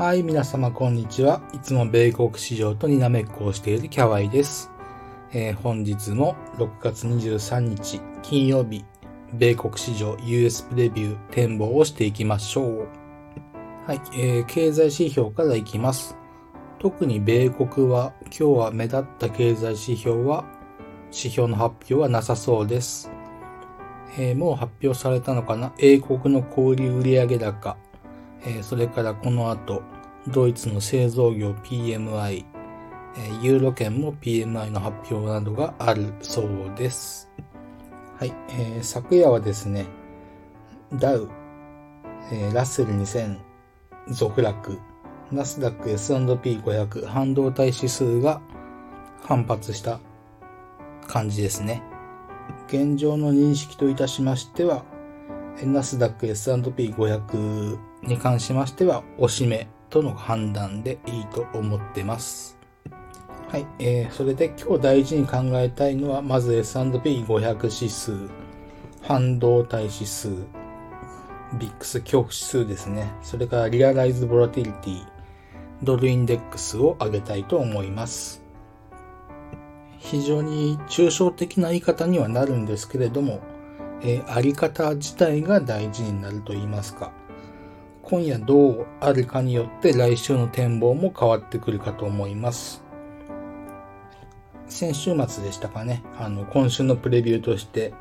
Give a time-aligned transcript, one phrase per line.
[0.00, 1.42] はい、皆様こんにちは。
[1.52, 4.70] いつも米国市場とにらめっこをしているキャワイです。
[5.34, 8.82] えー、本日も6月23日金曜日、
[9.34, 12.88] 米国市場 US プレビュー展望をしていきましょう。
[13.86, 16.16] はい、えー、経済指標からいきます。
[16.78, 20.46] 特に米国は今日は目立った経済指標は
[21.08, 23.12] 指標の発表はなさそうです。
[24.16, 25.74] えー、もう発表されたのかな？
[25.76, 27.76] 英国の小売売上高、
[28.42, 29.82] えー、それからこの後、
[30.28, 32.44] ドイツの製造業 PMI、
[33.16, 37.30] えー、ユーロ圏も PMI の発表などがあるそうです。
[38.18, 39.86] はい、えー、昨夜はですね、
[40.94, 41.30] ダウ、
[42.32, 43.38] えー、ラッセル2000
[44.08, 44.78] 続落、
[45.30, 48.40] ナスダック S&P500 半導体指数が
[49.22, 50.00] 反発した
[51.06, 51.82] 感じですね。
[52.68, 54.84] 現状の認識といたしましては、
[55.64, 62.58] ナスダック S&P500 に関しましては、おしめとの判断でいいと思ってます。
[63.48, 68.16] はい、えー、それで今日大事に考えたいのは、まず S&P500 指数、
[69.02, 70.28] 半導体指数、
[71.58, 73.12] ビックス恐怖指数ですね。
[73.22, 75.04] それからリアライズボラティリティ、
[75.82, 78.42] ドルインデックスを上げたいと思います。
[79.98, 83.40] 非常に抽象的な言い方にはなるんですけれども、
[84.02, 87.12] えー、あり方自体が大事になると言いますか、
[88.02, 92.82] 今夜どうあるかによって来週の展望も変わってくるかと思います。
[94.66, 97.92] 先週末でしたかね、あの、今週のプレビューとして、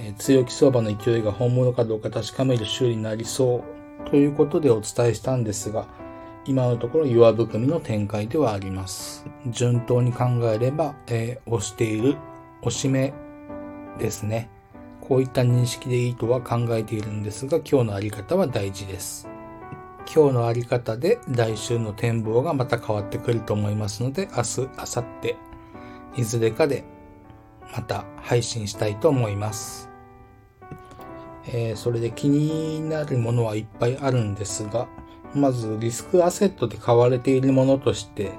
[0.00, 3.64] えー、強気相場の勢いが本物かどうか確かめる週になりそ
[4.06, 5.88] うということでお伝えしたんですが、
[6.46, 9.26] 今のところ弱含みの展開ではあります。
[9.46, 12.16] 順当に考えれば、えー、押している、
[12.62, 13.12] 押し目
[13.98, 14.48] ですね。
[15.10, 19.28] こういった認識でいいとは考えているんですが、今日のあり方は大事です。
[20.06, 25.36] 今日のあり方で来週の展望がまた変わってくると思いますので、明日、明後日、
[26.16, 26.84] いずれかで
[27.76, 29.90] また配信したいと思います。
[31.48, 34.86] えー、それで気になるものはいっぱいあるんですが、
[35.34, 38.30] まずリスクアセットで買われているものとして、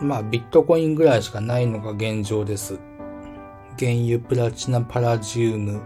[0.00, 2.80] まあビットコインぐらいしかないのが現状です。
[3.78, 5.80] 原油、プラチナ、パラジウム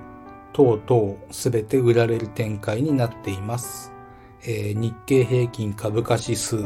[0.54, 3.92] 等々すべて売られる展開になっています。
[4.44, 6.56] えー、日経平均株価指数、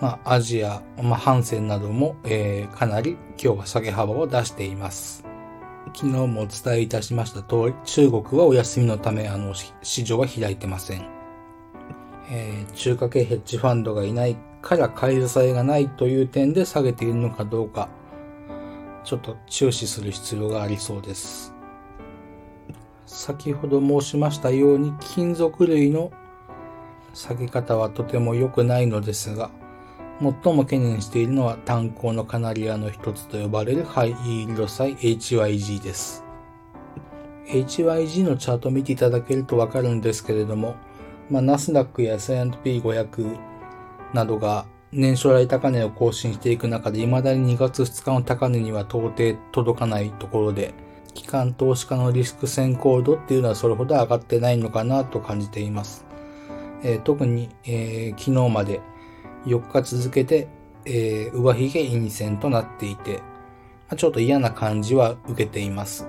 [0.00, 5.24] まあ、アジア、まあ、ハンセンなども、えー、かなり今日は下げ幅を出しています。
[5.94, 11.08] 昨日もお伝えいたしました通り、中国はお休みのため、あの、市場は開いてません。
[12.30, 17.88] えー、中華系ヘッジファンドがいないから買い支えがないという点で下げているのかどうか、
[19.02, 21.54] ちょっと注視する必要がありそうです。
[23.12, 26.12] 先ほど申しましたように金属類の
[27.12, 29.50] 下げ方はとても良くないのですが、
[30.20, 36.22] 最も懸念しているのは炭鉱のカナリアの一つと呼ばれるハイイールド債 HYG です。
[37.46, 40.76] HYG のチャートを見ていただけるとわかるんですけれども、
[41.28, 43.38] まあ、ナスダックや S&P500
[44.14, 50.74] などが年初来高値を更新していく中で未だに2月2日の高値には到底届かないところで、
[51.12, 56.06] 機関投資家のリスク先行度っていうのはそれほど上がってないのかなと感じています。
[56.82, 58.80] えー、特に、えー、昨日まで
[59.46, 60.48] 4日続けて、
[60.84, 66.08] えー、上髭陰線となっていて、まあ、ちょっと嫌な感じは受けています。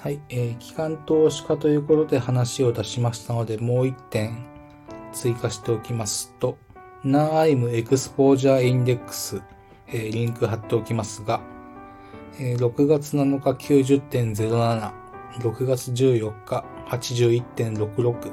[0.00, 4.46] はい、えー、機関投資家ということで話を出しましたので、もう一点
[5.12, 6.58] 追加しておきますと、
[7.02, 9.42] NAAIM Exposure Index、
[9.88, 11.40] えー、リンク貼っておきますが、
[12.38, 14.92] え、6月7日90.07、
[15.38, 18.32] 6月14日81.66、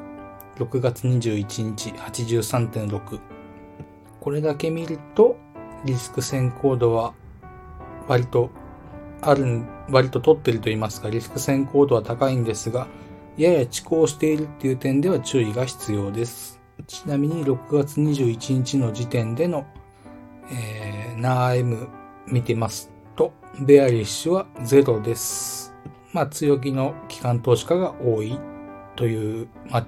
[0.57, 3.19] 6月21日83.6。
[4.19, 5.37] これだけ見ると、
[5.85, 7.13] リスク選好度は
[8.07, 8.49] 割と
[9.21, 12.87] ある、割と取ってると言いますか、リスク先行度は高いんですが、
[13.37, 16.59] やや遅行しているっていう点では注意が必要です。
[16.87, 19.65] ちなみに6月21日の時点での、
[20.51, 21.87] えー、ナーエム
[22.27, 25.73] 見てますと、ベアリッシュは0です。
[26.13, 28.39] まあ、強気の機関投資家が多い
[28.95, 29.87] という、まあ、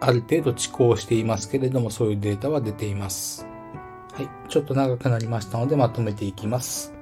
[0.00, 3.46] ある程度遅行していますけれども、そういうデータは出ています。
[4.12, 4.28] はい。
[4.48, 6.94] ちょっと長くなりましたので、まとめていきます。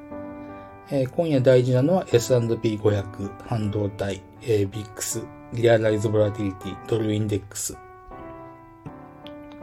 [0.91, 7.77] えー、今夜大事なのは S&P500、半導体、えー、VIX、リアライズボラティリティ、ドルインデックス。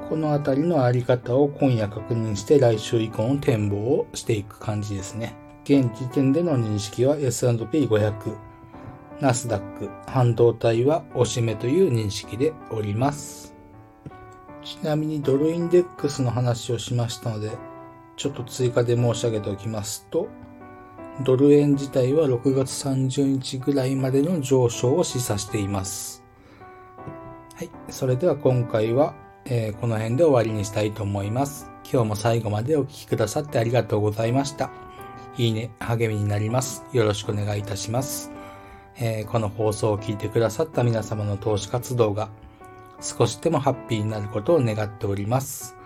[0.09, 5.35] このあたりのあり方を今夜確認して来週以降の展望をしていく感じですね。
[5.69, 8.35] 現時点での認識は S&P500、
[9.19, 13.53] ナスダック、半導体はおしめという認識でおります。
[14.63, 17.51] ちなみにドルインデックスの話をしましたので、
[18.15, 20.27] ちょっと追加で申し上げておきますと、
[21.23, 26.23] ドル円自体は6月30日ぐらいまでの上昇を示唆しています。
[27.53, 27.69] はい。
[27.89, 29.13] それでは今回は、
[29.45, 31.69] えー、この辺で終わりにしたいと思います。
[31.83, 34.88] 今日も最後までお聴きくださってありがとうございました。
[35.39, 36.83] いいね、励みになります。
[36.91, 38.29] よろしくお願いいたします。
[38.97, 42.29] えー、この放送を聞いてくださった皆様の投資活動が
[42.99, 45.77] 少しでもハッピーになることを願っております。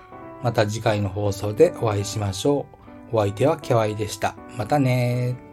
[0.41, 2.65] また次回の放送でお会いしましょ
[3.11, 3.17] う。
[3.17, 4.35] お相手はキャワイでした。
[4.57, 5.52] またね